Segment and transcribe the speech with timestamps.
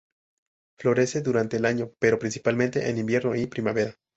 [0.79, 3.93] Florece durante el año, pero principalmente en invierno y primavera.